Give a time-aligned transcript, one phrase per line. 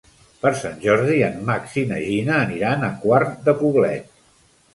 [0.43, 4.11] Per Sant Jordi en Max i na Gina aniran a Quart de Poblet.